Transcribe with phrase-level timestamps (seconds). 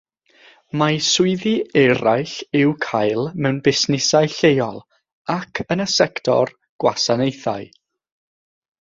[0.81, 4.83] Mae swyddi eraill i'w cael mewn busnesau lleol
[5.37, 7.73] ac yn y sector gwasanaethau.